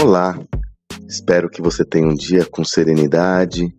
Olá, 0.00 0.36
espero 1.08 1.48
que 1.48 1.62
você 1.62 1.84
tenha 1.84 2.06
um 2.06 2.14
dia 2.14 2.44
com 2.44 2.64
serenidade, 2.64 3.72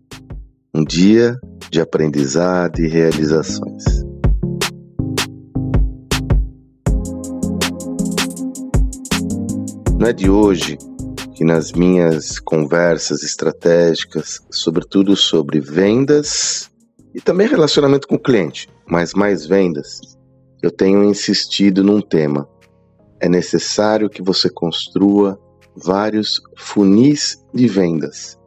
um 0.73 0.83
dia 0.83 1.37
de 1.69 1.81
aprendizado 1.81 2.79
e 2.79 2.87
realizações. 2.87 3.83
Não 9.99 10.07
é 10.07 10.13
de 10.13 10.29
hoje 10.29 10.77
que 11.35 11.43
nas 11.43 11.73
minhas 11.73 12.39
conversas 12.39 13.21
estratégicas, 13.21 14.39
sobretudo 14.49 15.17
sobre 15.17 15.59
vendas 15.59 16.71
e 17.13 17.19
também 17.19 17.47
relacionamento 17.47 18.07
com 18.07 18.15
o 18.15 18.23
cliente, 18.23 18.69
mas 18.87 19.13
mais 19.13 19.45
vendas, 19.45 19.99
eu 20.63 20.71
tenho 20.71 21.03
insistido 21.03 21.83
num 21.83 22.01
tema. 22.01 22.47
É 23.19 23.27
necessário 23.27 24.09
que 24.09 24.21
você 24.21 24.49
construa 24.49 25.39
vários 25.75 26.41
funis 26.57 27.37
de 27.53 27.67
vendas. 27.67 28.37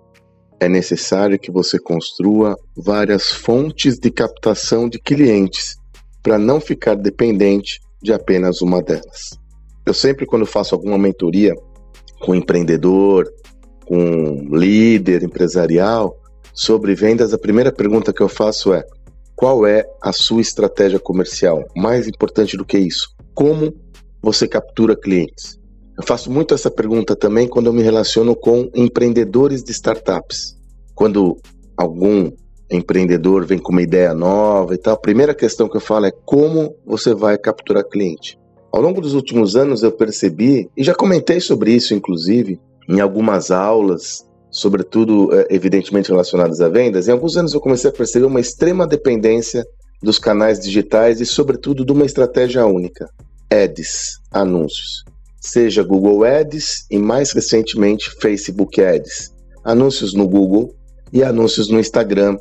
É 0.61 0.69
necessário 0.69 1.39
que 1.39 1.51
você 1.51 1.79
construa 1.79 2.57
várias 2.77 3.29
fontes 3.29 3.99
de 3.99 4.11
captação 4.11 4.89
de 4.89 4.99
clientes 4.99 5.77
para 6.23 6.39
não 6.39 6.61
ficar 6.61 6.97
dependente 6.97 7.81
de 8.03 8.13
apenas 8.13 8.61
uma 8.61 8.83
delas. 8.83 9.39
Eu 9.87 9.95
sempre, 9.95 10.27
quando 10.27 10.45
faço 10.45 10.75
alguma 10.75 10.99
mentoria 10.99 11.55
com 12.21 12.35
empreendedor, 12.35 13.33
com 13.87 14.49
líder 14.51 15.23
empresarial 15.23 16.17
sobre 16.53 16.95
vendas, 16.95 17.33
a 17.33 17.39
primeira 17.39 17.73
pergunta 17.73 18.13
que 18.13 18.21
eu 18.21 18.29
faço 18.29 18.73
é: 18.73 18.85
qual 19.37 19.67
é 19.67 19.85
a 20.03 20.13
sua 20.13 20.41
estratégia 20.41 20.99
comercial? 20.99 21.65
Mais 21.77 22.09
importante 22.09 22.57
do 22.57 22.65
que 22.65 22.79
isso, 22.79 23.15
como 23.35 23.73
você 24.21 24.49
captura 24.49 24.97
clientes? 24.97 25.58
Eu 25.99 26.05
faço 26.07 26.31
muito 26.31 26.55
essa 26.55 26.71
pergunta 26.71 27.17
também 27.17 27.49
quando 27.49 27.67
eu 27.67 27.73
me 27.73 27.83
relaciono 27.83 28.37
com 28.37 28.71
empreendedores 28.73 29.65
de 29.65 29.73
startups. 29.73 30.57
Quando 30.95 31.37
algum 31.77 32.31
empreendedor 32.71 33.45
vem 33.45 33.59
com 33.59 33.73
uma 33.73 33.83
ideia 33.83 34.15
nova 34.15 34.75
e 34.75 34.79
tal, 34.79 34.95
a 34.95 35.01
primeira 35.01 35.35
questão 35.35 35.69
que 35.69 35.77
eu 35.77 35.81
falo 35.81 36.07
é 36.07 36.13
como 36.25 36.77
você 36.87 37.13
vai 37.13 37.37
capturar 37.37 37.83
cliente. 37.83 38.39
Ao 38.73 38.81
longo 38.81 39.01
dos 39.01 39.15
últimos 39.15 39.57
anos 39.57 39.83
eu 39.83 39.91
percebi, 39.91 40.71
e 40.77 40.85
já 40.85 40.95
comentei 40.95 41.41
sobre 41.41 41.73
isso 41.73 41.93
inclusive, 41.95 42.61
em 42.89 43.01
algumas 43.01 43.51
aulas, 43.51 44.25
sobretudo 44.53 45.35
eh, 45.35 45.49
evidentemente 45.51 46.11
relacionadas 46.11 46.61
a 46.61 46.69
vendas, 46.69 47.09
em 47.09 47.13
alguns 47.13 47.37
anos 47.37 47.55
eu 47.55 47.61
comecei 47.61 47.91
a 47.91 47.93
perceber 47.93 48.27
uma 48.27 48.41
extrema 48.41 48.87
dependência 48.87 49.67
dos 50.01 50.17
canais 50.17 50.61
digitais 50.61 51.21
e 51.21 51.27
sobretudo 51.27 51.85
de 51.85 51.91
uma 51.91 52.05
estratégia 52.05 52.65
única, 52.67 53.09
ads, 53.51 54.13
anúncios 54.31 55.03
seja 55.41 55.83
Google 55.83 56.25
Ads 56.25 56.87
e 56.91 56.99
mais 56.99 57.33
recentemente 57.33 58.11
Facebook 58.21 58.83
Ads, 58.83 59.33
anúncios 59.65 60.15
no 60.15 60.29
Google 60.29 60.75
e 61.13 61.23
anúncios 61.23 61.69
no 61.69 61.79
Instagram 61.79 62.39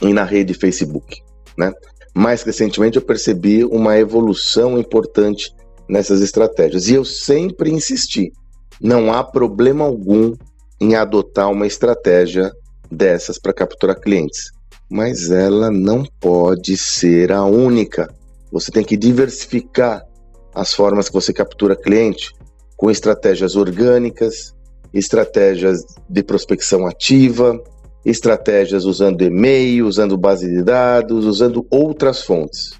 e 0.00 0.12
na 0.12 0.24
rede 0.24 0.54
Facebook, 0.54 1.20
né? 1.56 1.72
Mais 2.14 2.42
recentemente 2.42 2.96
eu 2.96 3.02
percebi 3.02 3.64
uma 3.64 3.96
evolução 3.98 4.78
importante 4.78 5.54
nessas 5.88 6.20
estratégias 6.20 6.88
e 6.88 6.94
eu 6.94 7.04
sempre 7.04 7.70
insisti, 7.70 8.32
não 8.80 9.12
há 9.12 9.22
problema 9.22 9.84
algum 9.84 10.34
em 10.80 10.94
adotar 10.94 11.50
uma 11.50 11.66
estratégia 11.66 12.50
dessas 12.90 13.38
para 13.38 13.52
capturar 13.52 14.00
clientes, 14.00 14.50
mas 14.90 15.30
ela 15.30 15.70
não 15.70 16.04
pode 16.18 16.76
ser 16.76 17.30
a 17.30 17.44
única. 17.44 18.12
Você 18.50 18.72
tem 18.72 18.82
que 18.82 18.96
diversificar 18.96 20.02
as 20.54 20.74
formas 20.74 21.08
que 21.08 21.14
você 21.14 21.32
captura 21.32 21.76
cliente 21.76 22.32
com 22.76 22.90
estratégias 22.90 23.56
orgânicas, 23.56 24.54
estratégias 24.92 25.84
de 26.08 26.22
prospecção 26.22 26.86
ativa, 26.86 27.62
estratégias 28.04 28.84
usando 28.84 29.22
e-mail, 29.22 29.86
usando 29.86 30.16
base 30.16 30.48
de 30.48 30.62
dados, 30.62 31.26
usando 31.26 31.66
outras 31.70 32.22
fontes. 32.22 32.72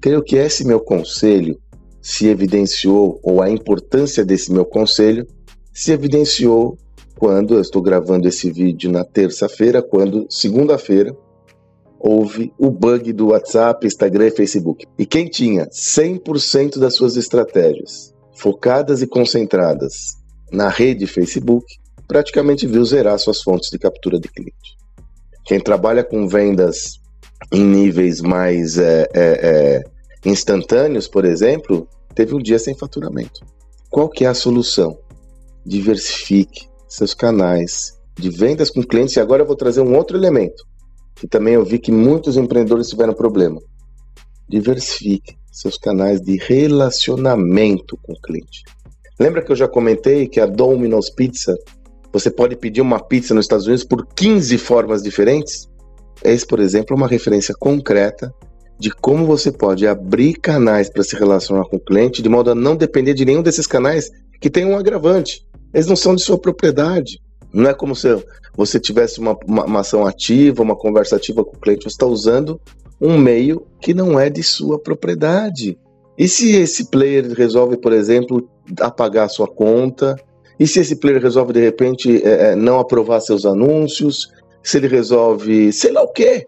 Creio 0.00 0.22
que 0.22 0.36
esse 0.36 0.64
meu 0.64 0.80
conselho 0.80 1.58
se 2.00 2.28
evidenciou, 2.28 3.18
ou 3.22 3.42
a 3.42 3.50
importância 3.50 4.24
desse 4.24 4.52
meu 4.52 4.64
conselho 4.64 5.26
se 5.72 5.90
evidenciou 5.90 6.78
quando 7.18 7.54
eu 7.54 7.60
estou 7.60 7.82
gravando 7.82 8.28
esse 8.28 8.50
vídeo 8.50 8.90
na 8.90 9.04
terça-feira, 9.04 9.82
quando 9.82 10.26
segunda-feira 10.30 11.16
houve 11.98 12.52
o 12.58 12.70
bug 12.70 13.12
do 13.12 13.28
WhatsApp, 13.28 13.86
Instagram 13.86 14.28
e 14.28 14.30
Facebook. 14.30 14.86
E 14.98 15.06
quem 15.06 15.26
tinha 15.26 15.66
100% 15.66 16.78
das 16.78 16.94
suas 16.94 17.16
estratégias 17.16 18.14
focadas 18.36 19.02
e 19.02 19.06
concentradas 19.06 20.14
na 20.52 20.68
rede 20.68 21.06
Facebook, 21.06 21.66
praticamente 22.06 22.66
viu 22.66 22.84
zerar 22.84 23.18
suas 23.18 23.42
fontes 23.42 23.70
de 23.70 23.78
captura 23.78 24.20
de 24.20 24.28
cliente. 24.28 24.76
Quem 25.44 25.58
trabalha 25.58 26.04
com 26.04 26.28
vendas 26.28 27.00
em 27.52 27.64
níveis 27.64 28.20
mais 28.20 28.78
é, 28.78 29.08
é, 29.14 29.14
é, 29.14 29.84
instantâneos, 30.24 31.08
por 31.08 31.24
exemplo, 31.24 31.88
teve 32.14 32.34
um 32.34 32.38
dia 32.38 32.58
sem 32.58 32.76
faturamento. 32.76 33.44
Qual 33.90 34.08
que 34.08 34.24
é 34.24 34.28
a 34.28 34.34
solução? 34.34 34.98
Diversifique 35.64 36.68
seus 36.88 37.14
canais 37.14 37.96
de 38.14 38.30
vendas 38.30 38.70
com 38.70 38.82
clientes. 38.82 39.16
E 39.16 39.20
agora 39.20 39.42
eu 39.42 39.46
vou 39.46 39.56
trazer 39.56 39.80
um 39.80 39.96
outro 39.96 40.16
elemento 40.16 40.64
que 41.16 41.26
também 41.26 41.54
eu 41.54 41.64
vi 41.64 41.78
que 41.78 41.90
muitos 41.90 42.36
empreendedores 42.36 42.88
tiveram 42.88 43.14
problema. 43.14 43.60
Diversifique 44.48 45.36
seus 45.50 45.78
canais 45.78 46.20
de 46.20 46.36
relacionamento 46.36 47.96
com 48.02 48.12
o 48.12 48.20
cliente. 48.20 48.62
Lembra 49.18 49.42
que 49.42 49.50
eu 49.50 49.56
já 49.56 49.66
comentei 49.66 50.28
que 50.28 50.38
a 50.38 50.44
Domino's 50.44 51.08
Pizza, 51.08 51.56
você 52.12 52.30
pode 52.30 52.56
pedir 52.56 52.82
uma 52.82 53.00
pizza 53.00 53.34
nos 53.34 53.46
Estados 53.46 53.66
Unidos 53.66 53.82
por 53.82 54.06
15 54.14 54.58
formas 54.58 55.02
diferentes? 55.02 55.66
Esse, 56.22 56.46
por 56.46 56.60
exemplo, 56.60 56.94
é 56.94 56.96
uma 56.96 57.08
referência 57.08 57.54
concreta 57.58 58.32
de 58.78 58.90
como 58.90 59.24
você 59.24 59.50
pode 59.50 59.86
abrir 59.86 60.34
canais 60.34 60.90
para 60.90 61.02
se 61.02 61.16
relacionar 61.16 61.64
com 61.64 61.76
o 61.76 61.84
cliente 61.84 62.20
de 62.20 62.28
modo 62.28 62.50
a 62.50 62.54
não 62.54 62.76
depender 62.76 63.14
de 63.14 63.24
nenhum 63.24 63.42
desses 63.42 63.66
canais 63.66 64.10
que 64.38 64.50
tem 64.50 64.66
um 64.66 64.76
agravante. 64.76 65.46
Eles 65.72 65.86
não 65.86 65.96
são 65.96 66.14
de 66.14 66.22
sua 66.22 66.38
propriedade. 66.38 67.18
Não 67.56 67.70
é 67.70 67.74
como 67.74 67.96
se 67.96 68.06
você 68.54 68.78
tivesse 68.78 69.18
uma, 69.18 69.34
uma, 69.46 69.64
uma 69.64 69.80
ação 69.80 70.06
ativa, 70.06 70.62
uma 70.62 70.76
conversa 70.76 71.16
ativa 71.16 71.42
com 71.42 71.56
o 71.56 71.58
cliente. 71.58 71.84
Você 71.84 71.88
está 71.88 72.04
usando 72.04 72.60
um 73.00 73.16
meio 73.16 73.66
que 73.80 73.94
não 73.94 74.20
é 74.20 74.28
de 74.28 74.42
sua 74.42 74.78
propriedade. 74.78 75.78
E 76.18 76.28
se 76.28 76.54
esse 76.54 76.90
player 76.90 77.32
resolve, 77.32 77.78
por 77.78 77.94
exemplo, 77.94 78.46
apagar 78.78 79.30
sua 79.30 79.48
conta? 79.48 80.16
E 80.60 80.66
se 80.66 80.80
esse 80.80 80.96
player 80.96 81.20
resolve, 81.20 81.54
de 81.54 81.60
repente, 81.60 82.22
é, 82.22 82.50
é, 82.50 82.54
não 82.54 82.78
aprovar 82.78 83.20
seus 83.20 83.46
anúncios? 83.46 84.28
Se 84.62 84.76
ele 84.76 84.88
resolve, 84.88 85.72
sei 85.72 85.92
lá 85.92 86.02
o 86.02 86.12
quê? 86.12 86.46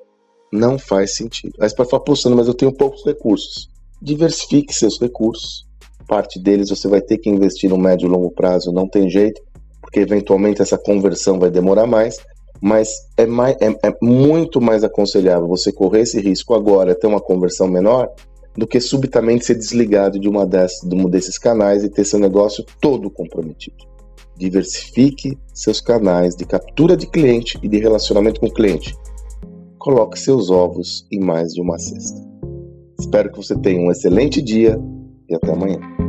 Não 0.53 0.79
faz 0.79 1.17
sentido. 1.17 1.55
Aí 1.59 1.71
você 1.71 1.75
pode 1.75 1.89
falar, 1.89 2.03
poxa, 2.03 2.29
mas 2.29 2.49
eu 2.49 2.55
tenho 2.55 2.73
poucos 2.73 3.03
recursos. 3.03 3.71
Diversifique 4.03 4.75
seus 4.75 5.01
recursos. 5.01 5.67
Parte 6.07 6.39
deles 6.39 6.69
você 6.69 6.87
vai 6.87 7.01
ter 7.01 7.17
que 7.17 7.31
investir 7.31 7.71
no 7.71 7.79
médio 7.79 8.07
e 8.07 8.11
longo 8.11 8.31
prazo, 8.31 8.73
não 8.73 8.89
tem 8.89 9.11
jeito, 9.11 9.43
porque 9.89 10.01
eventualmente 10.01 10.61
essa 10.61 10.77
conversão 10.77 11.39
vai 11.39 11.51
demorar 11.51 11.87
mais 11.87 12.19
mas 12.61 13.09
é, 13.17 13.27
mais, 13.27 13.57
é, 13.61 13.69
é, 13.89 13.97
muito 14.03 14.61
mais 14.61 14.83
aconselhável 14.83 15.47
você 15.47 15.73
correr 15.73 16.01
esse 16.01 16.21
risco 16.21 16.55
agora, 16.55 16.95
ter 16.95 17.07
uma 17.07 17.21
conversão 17.21 17.69
menor, 17.69 18.11
do 18.57 18.67
que 18.67 18.81
subitamente 18.81 19.45
ser 19.45 19.55
desligado 19.55 20.19
de, 20.19 20.29
uma 20.29 20.45
dessas, 20.45 20.81
de 20.81 20.95
um 20.95 21.09
desses 21.09 21.39
canais 21.39 21.85
e 21.85 21.89
ter 21.89 22.05
seu 22.05 22.19
negócio 22.19 22.65
todo 22.81 23.11
comprometido. 23.11 23.77
Diversifique 24.37 25.39
seus 25.55 25.81
canais 25.81 26.35
de 26.35 26.45
captura 26.45 26.97
de 26.97 27.07
cliente 27.07 27.59
e 27.63 27.69
de 27.69 27.79
relacionamento 27.79 28.41
com 28.41 28.47
o 28.47 28.53
cliente. 28.53 28.93
Coloque 29.79 30.19
seus 30.19 30.51
ovos 30.51 31.07
em 31.13 31.21
mais 31.21 31.53
de 31.53 31.61
uma 31.61 31.79
cesta. 31.79 32.21
Espero 32.99 33.31
que 33.31 33.37
você 33.37 33.57
tenha 33.57 33.81
um 33.81 33.93
excelente 33.93 34.43
dia 34.43 34.77
e 35.29 35.35
até 35.37 35.53
amanhã. 35.53 36.08